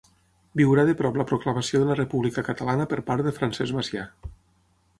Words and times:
Viurà 0.59 0.85
de 0.89 0.93
prop 1.01 1.19
la 1.21 1.25
proclamació 1.31 1.81
de 1.83 1.87
la 1.91 1.99
República 1.99 2.45
Catalana 2.49 2.87
per 2.95 3.01
part 3.11 3.27
de 3.29 3.35
Francesc 3.41 3.79
Macià. 3.79 4.09